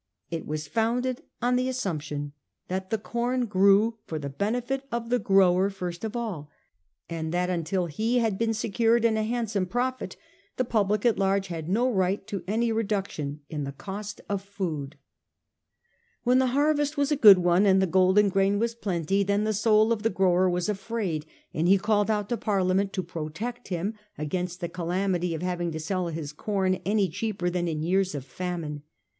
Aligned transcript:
It 0.31 0.47
was 0.47 0.67
founded 0.67 1.21
on 1.43 1.57
the 1.57 1.69
assumption 1.69 2.33
that 2.69 2.89
the 2.89 2.97
corn 2.97 3.45
grew 3.45 3.99
for 4.07 4.17
the 4.17 4.31
benefit 4.31 4.81
of 4.91 5.11
the 5.11 5.19
grower 5.19 5.69
first 5.69 6.03
of 6.03 6.15
all; 6.15 6.49
and 7.07 7.31
that 7.31 7.51
until 7.51 7.85
he 7.85 8.17
had 8.17 8.35
been 8.39 8.55
secured 8.55 9.05
in 9.05 9.15
a 9.15 9.21
handsome 9.21 9.67
profit 9.67 10.15
the 10.57 10.65
public 10.65 11.05
at 11.05 11.19
large 11.19 11.49
had 11.49 11.69
no 11.69 11.87
right 11.87 12.25
to 12.25 12.43
any 12.47 12.71
reduction 12.71 13.41
in 13.47 13.63
the 13.63 13.71
cost 13.73 14.21
of 14.27 14.41
food. 14.41 14.97
1830. 16.23 16.25
THE 16.25 16.25
MANCHESTER 16.25 16.25
SCHOOL. 16.25 16.25
331 16.25 16.31
When 16.31 16.39
the 16.39 16.53
harvest 16.57 16.97
was 16.97 17.11
a 17.11 17.21
good 17.21 17.37
one, 17.37 17.65
and 17.67 17.79
the 17.79 17.85
golden 17.85 18.29
grain 18.29 18.57
was 18.57 18.73
plenty, 18.73 19.21
then 19.23 19.43
the 19.43 19.53
soul 19.53 19.91
of 19.91 20.01
the 20.01 20.09
grower 20.09 20.49
was 20.49 20.67
afraid, 20.67 21.27
and 21.53 21.67
he 21.67 21.77
called 21.77 22.09
out 22.09 22.27
to 22.29 22.37
Parliament 22.37 22.91
to 22.93 23.03
protect 23.03 23.67
him 23.67 23.93
against 24.17 24.61
the 24.61 24.67
calamity 24.67 25.35
of 25.35 25.43
having 25.43 25.69
to 25.71 25.79
sell 25.79 26.07
his 26.07 26.33
com 26.33 26.79
any 26.87 27.07
cheaper 27.07 27.51
than 27.51 27.67
in 27.67 27.83
years 27.83 28.15
of 28.15 28.25
famine. 28.25 28.81